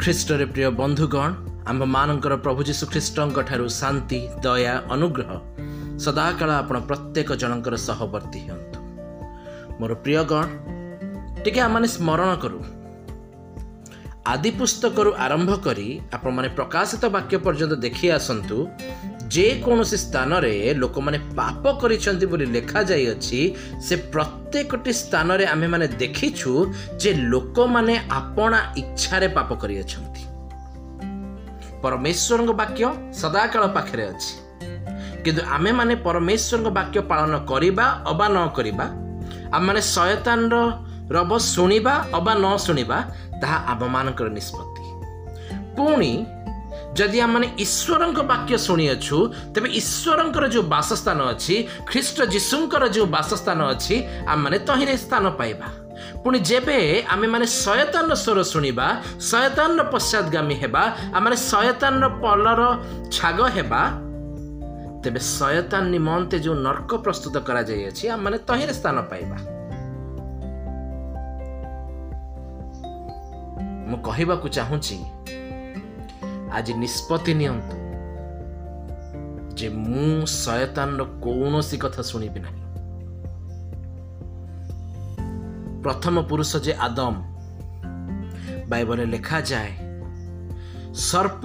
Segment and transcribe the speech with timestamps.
[0.00, 1.30] ଖ୍ରୀଷ୍ଟରେ ପ୍ରିୟ ବନ୍ଧୁଗଣ
[1.70, 5.30] ଆମ୍ଭମାନଙ୍କର ପ୍ରଭୁ ଯୀଶୁ ଖ୍ରୀଷ୍ଟଙ୍କ ଠାରୁ ଶାନ୍ତି ଦୟା ଅନୁଗ୍ରହ
[6.04, 8.78] ସଦାକାଳ ଆପଣ ପ୍ରତ୍ୟେକ ଜଣଙ୍କର ସହବର୍ତ୍ତୀ ହୁଅନ୍ତୁ।
[9.80, 10.44] ମୋର ପ୍ରିୟଗଣ
[11.44, 12.60] ଟିକେ ଆମମାନେ ସ୍ମରଣ କରୁ।
[14.32, 18.56] ଆଦି ପୁସ୍ତକରୁ ଆରମ୍ଭ କରି ଆପଣମାନେ ପ୍ରକାଶିତ ବାକ୍ୟ ପର୍ଯ୍ୟନ୍ତ ଦେଖି ଆସନ୍ତୁ।
[19.34, 23.40] ଯେକୌଣସି ସ୍ଥାନରେ ଲୋକମାନେ ପାପ କରିଛନ୍ତି ବୋଲି ଲେଖାଯାଇଅଛି
[23.86, 26.52] ସେ ପ୍ରତ୍ୟେକଟି ସ୍ଥାନରେ ଆମେମାନେ ଦେଖିଛୁ
[27.02, 30.22] ଯେ ଲୋକମାନେ ଆପଣା ଇଚ୍ଛାରେ ପାପ କରିଅଛନ୍ତି।
[31.82, 32.82] ପରମେଶ୍ୱରଙ୍କ ବାକ୍ୟ
[33.20, 34.34] ସଦାକାଳ ପାଖରେ ଅଛି।
[35.24, 38.86] କିନ୍ତୁ ଆମେମାନେ ପରମେଶ୍ୱରଙ୍କ ବାକ୍ୟ ପାଳନ କରିବା ଅବା ନ କରିବା
[39.56, 40.54] ଆମମାନେ ଶୟତାନର
[41.16, 42.98] ରବ ଶୁଣିବା ଅବା ନ ଶୁଣିବା
[43.40, 44.84] ତାହା ଆମମାନଙ୍କର ନିଷ୍ପତ୍ତି।
[45.76, 46.12] ପୁଣି
[46.98, 49.18] ଯଦି ଆମମାନେ ଈଶ୍ୱରଙ୍କ ବାକ୍ୟ ଶୁଣିଅଛୁ
[49.54, 51.54] ତେବେ ଈଶ୍ୱରଙ୍କର ଯେଉଁ ବାସସ୍ଥାନ ଅଛି
[51.90, 53.94] ଖ୍ରୀଷ୍ଟ ଯୀଶୁଙ୍କର ଯେଉଁ ବାସସ୍ଥାନ ଅଛି
[54.32, 55.68] ଆମମାନେ ତହିଁରେ ସ୍ଥାନ ପାଇବା
[56.22, 56.78] ପୁଣି ଯେବେ
[57.14, 58.86] ଆମେମାନେ ଶୟତାନର ସ୍ୱର ଶୁଣିବା
[59.30, 60.82] ଶୟତାନର ପଶ୍ଚାଦଗାମୀ ହେବା
[61.16, 62.60] ଆମମାନେ ଶୟତାନର ପଲର
[63.16, 63.82] ଛାଗ ହେବା
[65.02, 69.38] ତେବେ ଶୟତାନ ନିମନ୍ତେ ଯେଉଁ ନର୍କ ପ୍ରସ୍ତୁତ କରାଯାଇଅଛି ଆମମାନେ ତହିଁରେ ସ୍ଥାନ ପାଇବା
[73.88, 74.96] ମୁଁ କହିବାକୁ ଚାହୁଁଛି
[76.56, 77.76] ଆଜି ନିଷ୍ପତ୍ତି ନିଅନ୍ତୁ
[79.58, 80.10] ଯେ ମୁଁ
[80.42, 82.62] ଶୟତାନର କୌଣସି କଥା ଶୁଣିବି ନାହିଁ।
[85.84, 87.14] ପ୍ରଥମ ପୁରୁଷ ଯେ ଆଦମ
[88.70, 89.72] ବାଇବଲରେ ଲେଖାଯାଏ
[91.08, 91.44] ସର୍ପ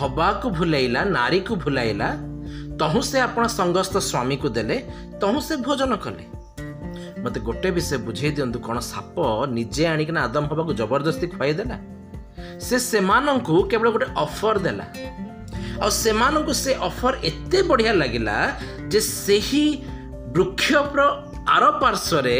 [0.00, 2.08] ହବାକୁ ଭୁଲାଇଲା ନାରୀକୁ ଭୁଲାଇଲା
[2.80, 4.76] ତହୁଁ ସେ ଆପଣ ସଙ୍ଗସ୍ଥ ସ୍ୱାମୀକୁ ଦେଲେ
[5.20, 6.24] ତହୁଁ ସେ ଭୋଜନ କଲେ।
[7.22, 9.16] ମୋତେ ଗୋଟେ ବିଷୟ ବୁଝେଇ ଦିଅନ୍ତୁ କ'ଣ ସାପ
[9.56, 11.76] ନିଜେ ଆଣିକିନା ଆଦମ ହବାକୁ ଜବରଦସ୍ତି ଖୁଆଇଦେଲା
[12.60, 14.86] ସେ ସେମାନଙ୍କୁ କେବଳ ଗୋଟେ ଅଫର ଦେଲା।
[15.82, 18.36] ଆଉ ସେମାନଙ୍କୁ ସେ ଅଫର ଏତେ ବଢ଼ିଆ ଲାଗିଲା
[18.92, 19.64] ଯେ ସେହି
[20.34, 21.00] ବୃକ୍ଷର
[21.54, 22.36] ଆର ପାର୍ଶ୍ୱରେ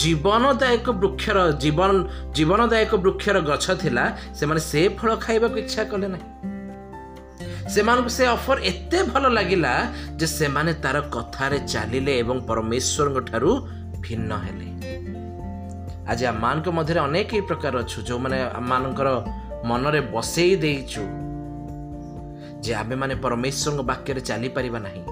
[0.00, 1.90] ଜୀବନଦାୟକ ବୃକ୍ଷର ଜୀବନ
[2.36, 4.04] ଜୀବନଦାୟକ ବୃକ୍ଷର ଗଛ ଥିଲା
[4.38, 6.28] ସେମାନେ ସେ ଫଳ ଖାଇବାକୁ ଇଚ୍ଛା କଲେ ନାହିଁ।
[7.74, 9.74] ସେମାନଙ୍କୁ ସେ ଅଫର ଏତେ ଭଲ ଲାଗିଲା
[10.18, 13.50] ଯେ ସେମାନେ ତାର କଥାରେ ଚାଲିଲେ ଏବଂ ପରମେଶ୍ୱରଙ୍କ ଠାରୁ
[14.04, 14.68] ଭିନ୍ନ ହେଲେ।
[16.10, 19.08] ଆଜି ଆମମାନଙ୍କ ମଧ୍ୟରେ ଅନେକ ଏହି ପ୍ରକାର ଅଛୁ ଯେଉଁମାନେ ଆମମାନଙ୍କର
[19.68, 21.02] ମନରେ ବସେଇ ଦେଇଛୁ
[22.64, 25.02] ଯେ ଆମେମାନେ ପରମେଶ୍ୱରଙ୍କ ବାକ୍ୟରେ ଚାଲିପାରିବା ନାହିଁ।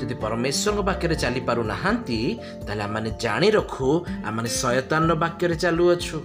[0.00, 2.18] ଯଦି ପରମେଶ୍ୱରଙ୍କ ବାକ୍ୟରେ ଚାଲିପାରୁନାହାନ୍ତି
[2.66, 3.88] ତାହେଲେ ଆମମାନେ ଜାଣି ରଖୁ
[4.28, 6.18] ଆମମାନେ ଶୟତାନର ବାକ୍ୟରେ ଚାଲୁଅଛୁ।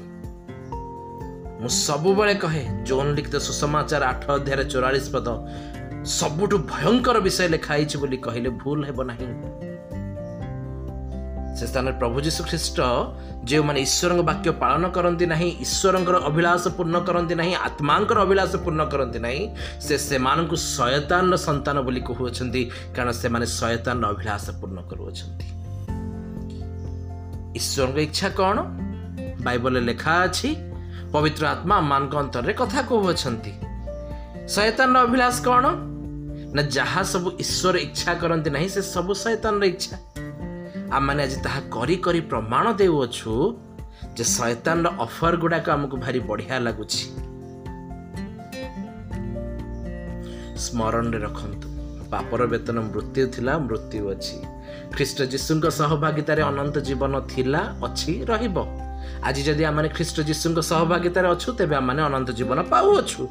[1.61, 5.27] ମୁଁ ସବୁବେଳେ କହେ ଜୋନ୍ ଲିଖିତ ସୁସମାଚାର ଆଠ ଅଧ୍ୟାୟରେ ଚଉରାଳିଶ ପଦ
[6.19, 9.27] ସବୁଠୁ ଭୟଙ୍କର ବିଷୟ ଲେଖା ହେଇଛି ବୋଲି କହିଲେ ଭୁଲ ହେବ ନାହିଁ।
[11.57, 12.77] ସେ ସ୍ଥାନରେ ପ୍ରଭୁ ଯୀଶୁ ଖ୍ରୀଷ୍ଟ
[13.49, 19.19] ଯେଉଁମାନେ ଈଶ୍ୱରଙ୍କ ବାକ୍ୟ ପାଳନ କରନ୍ତି ନାହିଁ ଈଶ୍ୱରଙ୍କର ଅଭିଳାଷ ପୂର୍ଣ୍ଣ କରନ୍ତି ନାହିଁ ଆତ୍ମାଙ୍କର ଅଭିଳାଷ ପୂର୍ଣ୍ଣ କରନ୍ତି
[19.25, 19.41] ନାହିଁ
[19.85, 22.61] ସେ ସେମାନଙ୍କୁ ଶୟତାନର ସନ୍ତାନ ବୋଲି କହୁଅଛନ୍ତି
[22.95, 25.47] କାରଣ ସେମାନେ ଶୟତାନର ଅଭିଳାଷ ପୂର୍ଣ୍ଣ କରୁଅଛନ୍ତି।
[27.59, 28.57] ଈଶ୍ୱରଙ୍କ ଇଚ୍ଛା କ'ଣ?
[29.45, 30.49] ବାଇବଲରେ ଲେଖା ଅଛି
[31.13, 33.51] ପବିତ୍ର ଆତ୍ମା ଆମମାନଙ୍କ ଅନ୍ତରରେ କଥା କହୁଅଛନ୍ତି।
[34.53, 35.65] ଶୟତାନର ଅଭିଳାଷ କ'ଣ?
[36.55, 39.95] ନା ଯାହା ସବୁ ଈଶ୍ୱର ଇଚ୍ଛା କରନ୍ତି ନାହିଁ ସେ ସବୁ ଶୟତାନର ଇଚ୍ଛା।
[40.91, 43.33] ଆମମାନେ ଆଜି ତାହା କରି କରି ପ୍ରମାଣ ଦେଉଅଛୁ
[44.15, 47.05] ଯେ ଶୟତାନର ଅଫର ଗୁଡାକ ଆମକୁ ଭାରି ବଢିଆ ଲାଗୁଛି।
[50.63, 51.67] ସ୍ମରଣରେ ରଖନ୍ତୁ
[52.11, 54.37] ପାପର ବେତନ ମୃତ୍ୟୁ ଥିଲା ମୃତ୍ୟୁ ଅଛି।
[54.95, 58.57] ଖ୍ରୀଷ୍ଟ ଯୀଶୁଙ୍କ ସହଭାଗିତାରେ ଅନନ୍ତ ଜୀବନ ଥିଲା ଅଛି ରହିବ।
[59.27, 63.21] ଆଜି ଯଦି ଆମେ ଖ୍ରୀଷ୍ଟ ଯୀଶୁଙ୍କ ସହଭାଗିତାରେ ଅଛୁ ତେବେ ଆମେ ଅନନ୍ତ ଜୀବନ ପାଉଅଛୁ।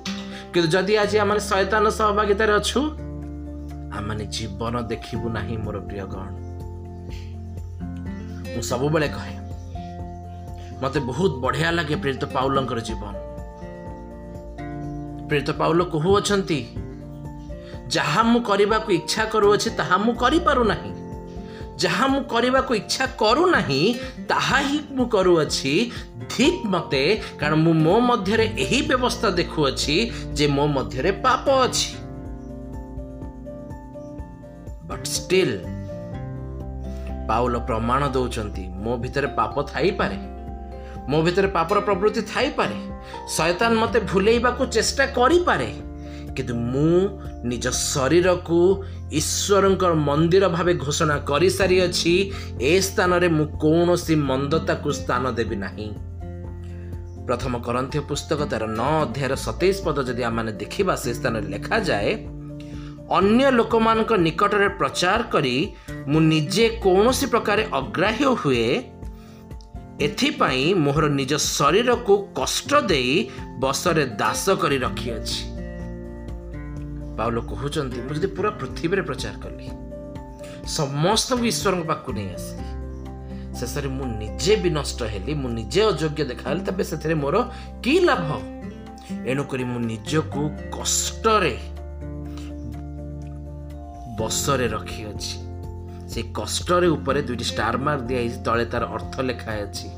[0.53, 2.81] କିନ୍ତୁ ଯଦି ଆଜି ଆମେ ଶୟତାନ ସହଭାଗିତାରେ ଅଛୁ
[3.97, 6.46] ଆମେ ଜୀବନ ଦେଖିବୁ ନାହିଁ ମୋର ପ୍ରିୟ ଗଣ।
[8.57, 9.37] ମୁଁ ସବୁବେଳେ କହେ
[10.83, 13.15] ମତେ ବହୁତ ବଢିଆ ଲାଗେ ପ୍ରେରିତ ପାଉଲଙ୍କର ଜୀବନ।
[15.29, 16.61] ପ୍ରେରିତ ପାଉଲ କହୁଅଛନ୍ତି
[17.95, 20.93] ଯାହା ମୁଁ କରିବାକୁ ଇଚ୍ଛା କରୁଅଛି ତାହା ମୁଁ କରିପାରୁନାହିଁ।
[21.83, 23.81] ଯାହା ମୁଁ କରିବାକୁ ଇଚ୍ଛା କରୁନାହିଁ
[24.29, 25.73] ତାହା ହିଁ ମୁଁ କରୁଅଛି।
[26.31, 27.03] ଠିକ୍ ମତେ
[27.41, 29.97] କାରଣ ମୁଁ ମୋ ମଧ୍ୟରେ ଏହି ବ୍ୟବସ୍ଥା ଦେଖୁଅଛି
[30.33, 31.91] ଯେ ମୋ ମଧ୍ୟରେ ପାପ ଅଛି।
[34.89, 35.57] ବଟ୍ ଷ୍ଟିଲ୍
[37.29, 40.19] ପାଉଲ ପ୍ରମାଣ ଦଉଛନ୍ତି ମୋ ଭିତରେ ପାପ ଥାଇପାରେ।
[41.09, 42.79] ମୋ ଭିତରେ ପାପର ପ୍ରବୃତ୍ତି ଥାଇପାରେ।
[43.37, 45.75] ଶୟତାନ ମୋତେ ଭୁଲେଇବାକୁ ଚେଷ୍ଟା କରିପାରେ।
[46.37, 55.31] କିନ୍ତୁ ମୁଁ ନିଜ ଶରୀରକୁ ଈଶ୍ୱରଙ୍କ ମନ୍ଦିର ଭାବେ ଘୋଷଣା କରିସାରିଅଛି ଏ ସ୍ଥାନରେ ମୁଁ କୌଣସି ମନ୍ଦତାକୁ ସ୍ଥାନ
[55.31, 55.95] ଦେବି ନାହିଁ।
[57.27, 62.27] ପ୍ରଥମ କରନ୍ଥୀୟ ପୁସ୍ତକ ତାର ନଅ ଅଧ୍ୟାୟର ସତେଇଶ ପଦ ଯଦି ଆମେ ଦେଖିବା ସେ ସ୍ଥାନରେ ଲେଖାଯାଏ
[63.11, 65.57] ଅନ୍ୟ ଲୋକମାନଙ୍କ ନିକଟରେ ପ୍ରଚାର କରି
[66.11, 68.67] ମୁଁ ନିଜେ କୌଣସି ପ୍ରକାର ଅଗ୍ରାହ୍ୟ ହୁଏ
[70.07, 73.13] ଏଥିପାଇଁ ମୋର ନିଜ ଶରୀରକୁ କଷ୍ଟ ଦେଇ
[73.63, 75.39] ବସରେ ଦାସ କରି ରଖିଅଛି।
[77.19, 79.67] ପାଉଲ କହୁଛନ୍ତି ମୁଁ ଯଦି ପୁରା ପୃଥିବୀରେ ପ୍ରଚାର କଲି
[80.77, 82.69] ସମସ୍ତଙ୍କୁ ଈଶ୍ୱରଙ୍କ ପାଖକୁ ନେଇ ଆସିଲି
[83.59, 87.37] ଶେଷରେ ମୁଁ ନିଜେ ବି ନଷ୍ଟ ହେଲି ମୁଁ ନିଜେ ଅଯୋଗ୍ୟ ଦେଖାହେଲି ତେବେ ସେଥିରେ ମୋର
[87.85, 88.29] କି ଲାଭ?
[89.31, 90.43] ଏଣୁକରି ମୁଁ ନିଜକୁ
[90.75, 91.55] କଷ୍ଟରେ
[94.19, 95.35] ବସରେ ରଖିଅଛି।
[96.13, 99.89] ସେ କଷ୍ଟରେ ଉପରେ ଦୁଇଟି ଷ୍ଟାର ମାର୍କ ଦିଆହେଇଛି ତଳେ ତାର ଅର୍ଥ ଲେଖା ଅଛି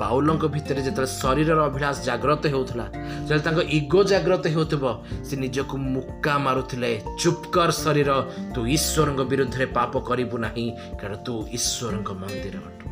[0.00, 4.84] ପାଉଲଙ୍କ ଭିତରେ ଯେତେବେଳେ ଶରୀରର ଅଭିଳାଷ ଜାଗ୍ରତ ହେଉଥିଲା ଯେତେବେଳେ ତାଙ୍କ ଇଗୋ ଜାଗ୍ରତ ହେଉଥିବ
[5.26, 6.90] ସେ ନିଜକୁ ମୁକା ମାରୁଥିଲେ।
[7.20, 8.10] ଚୁପକର ଶରୀର
[8.54, 10.66] ତୁ ଈଶ୍ୱରଙ୍କ ବିରୁଦ୍ଧରେ ପାପ କରିବୁ ନାହିଁ
[11.00, 12.84] କାରଣ ତୁ ଈଶ୍ୱରଙ୍କ ମନ୍ଦିର ଅଟୁ।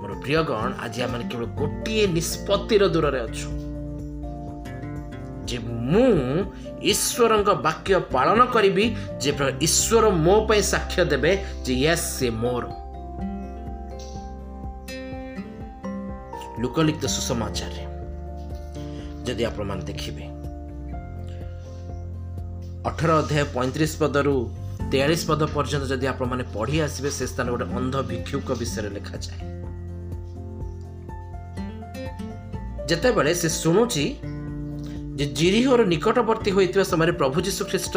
[0.00, 3.46] ମୋର ପ୍ରିୟଗଣ ଆଜି ଆମେ କେବଳ ଗୋଟିଏ ନିଷ୍ପତ୍ତିର ଦୂରରେ ଅଛୁ।
[5.52, 5.58] ଯେ
[5.92, 6.10] ମୁଁ
[6.92, 8.84] ଈଶ୍ୱରଙ୍କ ବାକ୍ୟ ପାଳନ କରିବି
[9.22, 9.30] ଯେ
[9.66, 11.32] ଈଶ୍ୱର ମୋ ପାଇଁ ସାକ୍ଷ୍ୟ ଦେବେ
[11.64, 12.64] ଯେ ୟେସ୍ ସେ ମୋର
[16.62, 17.84] ଲୋକଲିଖିତ ସୁସମାଚାରରେ
[19.26, 20.24] ଯଦି ଆପଣମାନେ ଦେଖିବେ
[22.88, 24.36] ଅଠର ଅଧ୍ୟାୟ ପଇଁତିରିଶ ପଦରୁ
[24.92, 29.40] ତେୟାଳିଶ ପଦ ପର୍ଯ୍ୟନ୍ତ ଯଦି ଆପଣମାନେ ପଢ଼ି ଆସିବେ ସେ ସ୍ଥାନ ଗୋଟେ ଅନ୍ଧ ଭିକ୍ଷୁକ ବିଷୟରେ ଲେଖାଯାଏ
[32.88, 34.04] ଯେତେବେଳେ ସେ ଶୁଣୁଛି
[35.22, 37.94] ଯେ ଜିରିହୋର ନିକଟବର୍ତ୍ତୀ ହୋଇଥିବା ସମୟରେ ପ୍ରଭୁ ଯୀଶୁ ଖ୍ରୀଷ୍ଟ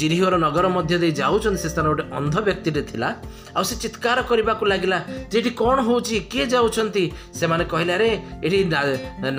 [0.00, 3.08] ଜିରିହୋର ନଗର ମଧ୍ୟ ଦେଇ ଯାଉଛନ୍ତି ସେ ସ୍ଥାନ ଗୋଟେ ଅନ୍ଧ ବ୍ୟକ୍ତିଟେ ଥିଲା।
[3.56, 4.98] ଆଉ ସେ ଚିତ୍କାର କରିବାକୁ ଲାଗିଲା
[5.30, 7.04] ଯେ ଏଠି କ'ଣ ହେଉଛି କିଏ ଯାଉଛନ୍ତି?
[7.38, 8.08] ସେମାନେ କହିଲେ ଆରେ
[8.46, 8.58] ଏଠି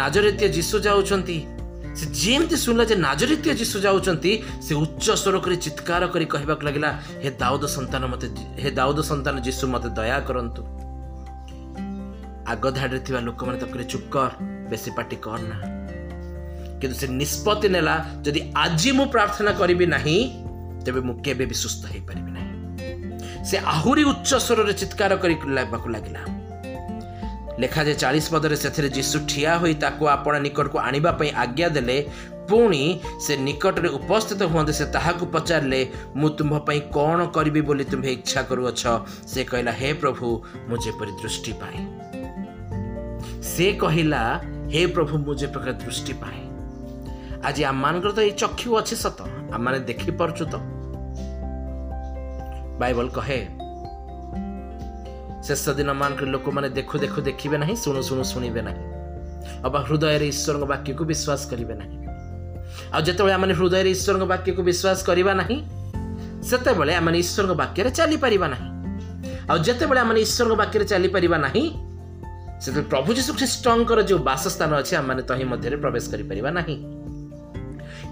[0.02, 1.38] ନାଜରିତୀୟ ଯୀଶୁ ଯାଉଛନ୍ତି।
[1.98, 4.32] ସେ ଯେମିତି ଶୁଣିଲା ଯେ ନାଜରିତୀୟ ଯୀଶୁ ଯାଉଛନ୍ତି
[4.66, 6.90] ସେ ଉଚ୍ଚ ସ୍ୱର କରି ଚିତ୍କାର କରି କହିବାକୁ ଲାଗିଲା
[7.24, 8.28] ହେ ଦାଉଦ ସନ୍ତାନ ମତେ
[8.62, 10.62] ହେ ଦାଉଦ ସନ୍ତାନ ଯୀଶୁ ମତେ ଦୟା କରନ୍ତୁ।
[12.54, 14.32] ଆଗ ଧାଡ଼ିରେ ଥିବା ଲୋକମାନେ ତାକୁ ଚୁପ୍ କର
[14.70, 15.58] ବେଶୀ ପାଟି କର ନା।
[16.84, 17.96] କିନ୍ତୁ ସେ ନିଷ୍ପତ୍ତି ନେଲା
[18.26, 20.18] ଯଦି ଆଜି ମୁଁ ପ୍ରାର୍ଥନା କରିବି ନାହିଁ
[20.86, 22.52] ତେବେ ମୁଁ କେବେ ବି ସୁସ୍ଥ ହେଇପାରିବି ନାହିଁ
[23.50, 25.36] ସେ ଆହୁରି ଉଚ୍ଚ ସ୍ୱରରେ ଚିତ୍କାର କରି
[25.96, 26.24] ଲାଗିଲା
[27.60, 31.98] ଲେଖାଯାଏ ଚାଳିଶ ପଦରେ ସେଥିରେ ଯୀଶୁ ଠିଆ ହୋଇ ତାକୁ ଆପଣ ନିକଟକୁ ଆଣିବା ପାଇଁ ଆଜ୍ଞା ଦେଲେ
[32.50, 32.84] ପୁଣି
[33.26, 35.82] ସେ ନିକଟରେ ଉପସ୍ଥିତ ହୁଅନ୍ତି ସେ ତାହାକୁ ପଚାରିଲେ
[36.16, 38.84] ମୁଁ ତୁମ୍ଭ ପାଇଁ କ'ଣ କରିବି ବୋଲି ତୁମ୍ଭେ ଇଚ୍ଛା କରୁଅଛ?
[39.28, 40.28] ସେ କହିଲା ହେ ପ୍ରଭୁ
[40.70, 41.78] ମୁଁ ଯେପରି ଦୃଷ୍ଟି ପାଏ।
[43.44, 44.24] ସେ କହିଲା
[44.74, 46.43] ହେ ପ୍ରଭୁ ମୁଁ ଯେ ପ୍ରକାର ଦୃଷ୍ଟି ପାଏ।
[47.48, 49.20] ଆଜି ଆମମାନଙ୍କର ତ ଏଇ ଚକ୍ଷୁ ଅଛି ସତ।
[49.56, 50.56] ଆମମାନେ ଦେଖିପାରୁଛୁ ତ।
[52.82, 53.40] ବାଇବଲ କହେ
[55.48, 58.84] ଶେଷ ଦିନ ମାନଙ୍କରେ ଲୋକମାନେ ଦେଖୁ ଦେଖୁ ଦେଖିବେ ନାହିଁ ଶୁଣୁ ଶୁଣୁ ଶୁଣିବେ ନାହିଁ।
[59.68, 61.98] ଅବା ହୃଦୟରେ ଈଶ୍ୱରଙ୍କ ବାକ୍ୟକୁ ବିଶ୍ୱାସ କରିବେ ନାହିଁ।
[62.96, 65.58] ଆଉ ଯେତେବେଳେ ଆମେ ହୃଦୟରେ ଈଶ୍ୱରଙ୍କ ବାକ୍ୟକୁ ବିଶ୍ୱାସ କରିବା ନାହିଁ
[66.50, 68.70] ସେତେବେଳେ ଆମେ ଈଶ୍ୱରଙ୍କ ବାକ୍ୟରେ ଚାଲିପାରିବା ନାହିଁ।
[69.52, 71.64] ଆଉ ଯେତେବେଳେ ଆମେ ଈଶ୍ୱରଙ୍କ ବାକ୍ୟରେ ଚାଲିପାରିବା ନାହିଁ
[72.64, 76.76] ସେତେବେଳେ ପ୍ରଭୁ ଯୀଶୁ ଖ୍ରୀଷ୍ଟଙ୍କର ଯେଉଁ ବାସସ୍ଥାନ ଅଛି ଆମମାନେ ତହିଁ ମଧ୍ୟରେ ପ୍ରବେଶ କରିପାରିବା ନାହିଁ।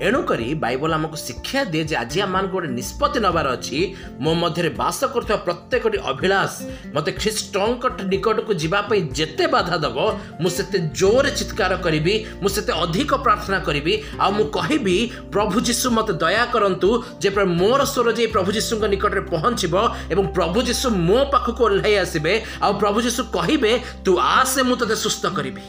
[0.07, 3.79] ଏଣୁକରି ବାଇବଲ ଆମକୁ ଶିକ୍ଷା ଦିଏ ଯେ ଆଜି ଆମମାନଙ୍କୁ ଗୋଟେ ନିଷ୍ପତ୍ତି ନେବାର ଅଛି।
[4.23, 6.53] ମୋ ମଧ୍ୟରେ ବାସ କରୁଥିବା ପ୍ରତ୍ୟେକଟି ଅଭିଳାଷ
[6.95, 9.97] ମୋତେ ଖ୍ରୀଷ୍ଟଙ୍କ ନିକଟକୁ ଯିବା ପାଇଁ ଯେତେ ବାଧା ଦେବ
[10.41, 13.93] ମୁଁ ସେତେ ଜୋରରେ ଚିତ୍କାର କରିବି ମୁଁ ସେତେ ଅଧିକ ପ୍ରାର୍ଥନା କରିବି।
[14.23, 14.97] ଆଉ ମୁଁ କହିବି
[15.33, 16.89] ପ୍ରଭୁ ଯୀଶୁ ମୋତେ ଦୟା କରନ୍ତୁ
[17.21, 17.29] ଯେ
[17.59, 19.73] ମୋର ସ୍ୱର ଯାଇ ପ୍ରଭୁ ଯୀଶୁଙ୍କ ନିକଟରେ ପହଞ୍ଚିବ
[20.13, 23.71] ଏବଂ ପ୍ରଭୁ ଯୀଶୁ ମୋ ପାଖକୁ ଓହ୍ଲାଇ ଆସିବେ ଆଉ ପ୍ରଭୁ ଯୀଶୁ କହିବେ
[24.05, 25.63] ତୁ ଆସେ ମୁଁ ତୋତେ ସୁସ୍ଥ କରିବି।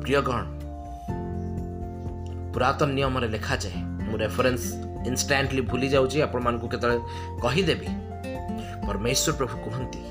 [0.00, 0.42] ମୋର ପ୍ରିୟ ଗଣ
[2.52, 4.64] ପୁରାତନ ନିୟମରେ ଲେଖାଯାଏ ମୁଁ ରେଫରେନ୍ସ
[5.08, 7.00] ଇନଷ୍ଟାଣ୍ଟଲି ଭୁଲି ଯାଉଛି ଆପଣମାନଙ୍କୁ କେତେବେଳେ
[7.44, 7.88] କହିଦେବି।
[8.86, 10.02] ପରମେଶ୍ୱର ପ୍ରଭୁ କୁହନ୍ତି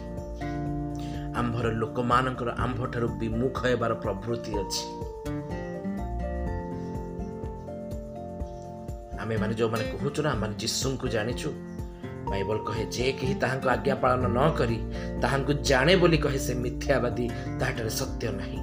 [1.40, 4.84] ଆମ୍ଭର ଲୋକମାନଙ୍କର ଆମ୍ଭଠାରୁ ବିମୁଖ ହେବାର ପ୍ରବୃତ୍ତି ଅଛି।
[9.22, 11.50] ଆମେମାନେ ଯେଉଁମାନେ କହୁଛୁ ନା ଆମେ ଯୀଶୁଙ୍କୁ ଜାଣିଛୁ।
[12.30, 14.78] ବାଇବଲ କହେ ଯେ କେହି ତାହାଙ୍କ ଆଜ୍ଞା ପାଳନ ନ କରି
[15.22, 17.26] ତାହାଙ୍କୁ ଜାଣେ ବୋଲି କହେ ସେ ମିଥ୍ୟାବାଦୀ
[17.60, 18.60] ତାହାଠାରେ ସତ୍ୟ ନାହିଁ।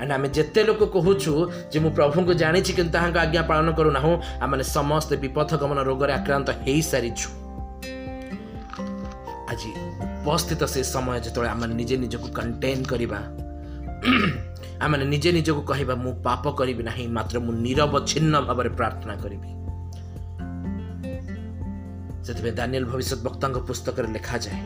[0.00, 1.32] ଆଣ୍ଡ ଆମେ ଯେତେ ଲୋକ କହୁଛୁ
[1.72, 4.14] ଯେ ମୁଁ ପ୍ରଭୁଙ୍କୁ ଜାଣିଛି କିନ୍ତୁ ତାହାଙ୍କ ଆଜ୍ଞା ପାଳନ କରୁନାହୁଁ
[4.44, 7.28] ଆମେ ସମସ୍ତେ ବିପଥ ଗମନ ରୋଗରେ ଆକ୍ରାନ୍ତ ହେଇସାରିଛୁ
[9.50, 9.70] ଆଜି
[10.06, 13.20] ଉପସ୍ଥିତ ସେ ସମୟ ଯେତେବେଳେ ଆମେ ନିଜେ ନିଜକୁ କଣ୍ଟେନ୍ କରିବା
[14.84, 19.50] ଆମେ ନିଜେ ନିଜକୁ କହିବା ମୁଁ ପାପ କରିବି ନାହିଁ ମାତ୍ର ମୁଁ ନିରବଚ୍ଛିନ୍ନ ଭାବରେ ପ୍ରାର୍ଥନା କରିବି
[22.24, 24.60] ସେଥିପାଇଁ ଦାନିଏଲ ଭବିଷ୍ୟତ ବକ୍ତାଙ୍କ ପୁସ୍ତକରେ ଲେଖାଯାଏ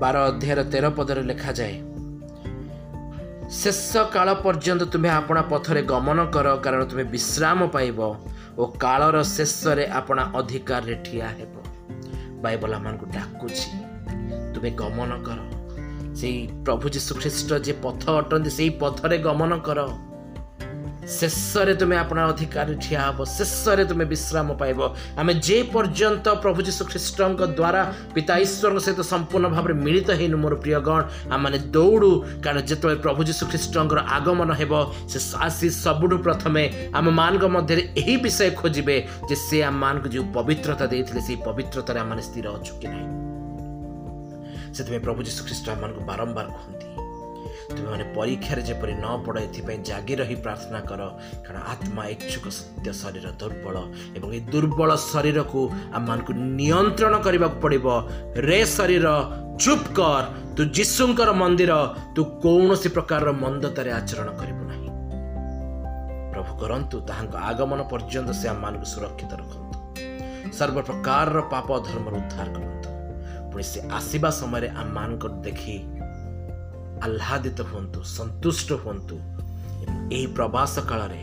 [0.00, 1.74] ବାର ଅଧ୍ୟାୟର ତେର ପଦରେ ଲେଖାଯାଏ
[3.50, 7.98] ଶେଷ କାଳ ପର୍ଯ୍ୟନ୍ତ ତୁମେ ଆପଣା ପଥରେ ଗମନ କର କାରଣ ତୁମେ ବିଶ୍ରାମ ପାଇବ
[8.58, 11.54] ଓ କାଳର ଶେଷରେ ଆପଣା ଅଧିକାରରେ ଠିଆ ହେବ।
[12.42, 13.70] ବାଇବଲ ଆମମାନଙ୍କୁ ଡାକୁଛି
[14.54, 15.38] ତୁମେ ଗମନ କର।
[16.14, 19.78] ସେଇ ପ୍ରଭୁ ଯୀଶୁ ଖ୍ରୀଷ୍ଟ ଯେ ପଥ ଅଟନ୍ତି ସେଇ ପଥରେ ଗମନ କର।
[21.10, 24.78] ଶେଷରେ ତୁମେ ଆପଣ ଅଧିକାରୀ ଠିଆ ହେବ ଶେଷରେ ତୁମେ ବିଶ୍ରାମ ପାଇବ
[25.20, 27.82] ଆମେ ଯେ ପର୍ଯ୍ୟନ୍ତ ପ୍ରଭୁ ଯୀଶୁ ଖ୍ରୀଷ୍ଟଙ୍କ ଦ୍ୱାରା
[28.14, 31.00] ପିତା ଈଶ୍ୱରଙ୍କ ସହିତ ସମ୍ପୂର୍ଣ୍ଣ ଭାବରେ ମିଳିତ ହେଇନୁ ମୋର ପ୍ରିୟ ଗଣ
[31.34, 32.10] ଆମମାନେ ଦୌଡ଼ୁ
[32.44, 34.72] କାରଣ ଯେତେବେଳେ ପ୍ରଭୁ ଯୀଶୁ ଖ୍ରୀଷ୍ଟଙ୍କର ଆଗମନ ହେବ
[35.10, 36.62] ସେ ଆସି ସବୁଠୁ ପ୍ରଥମେ
[36.98, 38.96] ଆମମାନଙ୍କ ମଧ୍ୟରେ ଏହି ବିଷୟ ଖୋଜିବେ
[39.28, 43.08] ଯେ ସେ ଆମମାନଙ୍କୁ ଯେଉଁ ପବିତ୍ରତା ଦେଇଥିଲେ ସେଇ ପବିତ୍ରତାରେ ଆମମାନେ ସ୍ଥିର ଅଛୁ କି ନାହିଁ
[44.74, 46.99] ସେଥିପାଇଁ ପ୍ରଭୁ ଯୀଶୁ ଖ୍ରୀଷ୍ଟ ଆମମାନଙ୍କୁ ବାରମ୍ବାର କୁହନ୍ତି
[47.76, 51.00] ତୁମେମାନେ ପରୀକ୍ଷାରେ ଯେପରି ନ ପଡ଼ ଏଥିପାଇଁ ଜାଗି ରହି ପ୍ରାର୍ଥନା କର।
[51.44, 53.76] କାରଣ ଆତ୍ମା ଇଚ୍ଛୁକ ସତ୍ୟ ଶରୀର ଦୁର୍ବଳ
[54.16, 55.60] ଏବଂ ଏ ଦୁର୍ବଳ ଶରୀରକୁ
[55.96, 57.86] ଆମମାନଙ୍କୁ ନିୟନ୍ତ୍ରଣ କରିବାକୁ ପଡ଼ିବ।
[58.48, 59.06] ରେ ଶରୀର
[59.62, 60.24] ଚୁପ୍ କର।
[60.56, 61.72] ତୁ ଯୀଶୁଙ୍କର ମନ୍ଦିର
[62.14, 64.88] ତୁ କୌଣସି ପ୍ରକାରର ମନ୍ଦତାରେ ଆଚରଣ କରିବୁ ନାହିଁ।
[66.32, 69.78] ପ୍ରଭୁ କରନ୍ତୁ ତାହାଙ୍କ ଆଗମନ ପର୍ଯ୍ୟନ୍ତ ସେ ଆମମାନଙ୍କୁ ସୁରକ୍ଷିତ ରଖନ୍ତୁ।
[70.58, 72.88] ସର୍ବପ୍ରକାରର ପାପ ଧର୍ମରୁ ଉଦ୍ଧାର କରନ୍ତୁ।
[73.50, 75.76] ପୁଣି ସେ ଆସିବା ସମୟରେ ଆମମାନଙ୍କର ଦେଖି
[77.06, 79.16] ଆହ୍ଲାଦିତ ହୁଅନ୍ତୁ ସନ୍ତୁଷ୍ଟ ହୁଅନ୍ତୁ।
[80.16, 81.22] ଏହି ପ୍ରବାସ କାଳରେ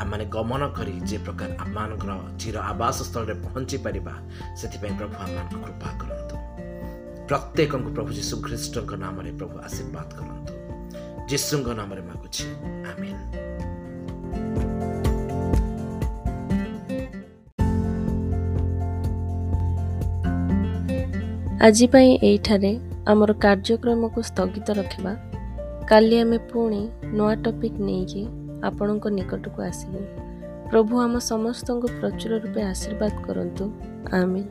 [0.00, 4.14] ଆମମାନେ ଗମନ କରି ଯେ ପ୍ରକାର ଆମମାନଙ୍କର ଚିର ଆବାସ ସ୍ଥଳରେ ପହଞ୍ଚି ପାରିବା
[4.58, 6.36] ସେଥିପାଇଁ ପ୍ରଭୁ ଆମମାନଙ୍କୁ କୃପା କରନ୍ତୁ।
[7.28, 10.52] ପ୍ରତ୍ୟେକଙ୍କୁ ପ୍ରଭୁ ଯୀଶୁ ଖ୍ରୀଷ୍ଟଙ୍କ ନାମରେ ପ୍ରଭୁ ଆଶୀର୍ବାଦ କରନ୍ତୁ।
[11.30, 12.44] ଯୀଶୁଙ୍କ ନାମରେ ମାଗୁଛି
[12.92, 13.22] ଆମିନ୍।
[21.66, 22.72] ଆଜି ପାଇଁ ଏଇଠାରେ
[23.08, 25.16] ଆମର କାର୍ଯ୍ୟକ୍ରମକୁ ସ୍ଥଗିତ ରଖିବା।
[25.88, 28.26] କାଲି ଆମେ ପୁଣି ନୂଆ ଟପିକ୍ ନେଇକି
[28.64, 30.00] ଆପଣଙ୍କ ନିକଟକୁ ଆସିବୁ।
[30.70, 33.64] ପ୍ରଭୁ ଆମ ସମସ୍ତଙ୍କୁ ପ୍ରଚୁର ରୂପେ ଆଶୀର୍ବାଦ କରନ୍ତୁ।
[34.12, 34.42] ଆମେ